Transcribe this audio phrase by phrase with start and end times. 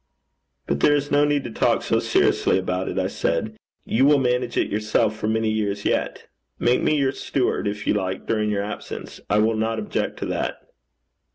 [0.65, 3.55] 'But there is no need to talk so seriously about it,' I said.
[3.85, 6.25] 'You will manage it yourself for many years yet.
[6.57, 10.25] Make me your steward, if you like, during your absence: I will not object to
[10.25, 10.57] that.'